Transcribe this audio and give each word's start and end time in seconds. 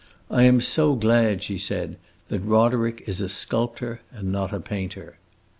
"I 0.31 0.45
am 0.45 0.61
so 0.61 0.95
glad," 0.95 1.43
she 1.43 1.59
said, 1.59 1.95
"that 2.29 2.39
Roderick 2.39 3.03
is 3.05 3.21
a 3.21 3.29
sculptor 3.29 4.01
and 4.11 4.31
not 4.31 4.51
a 4.51 4.59
painter." 4.59 5.19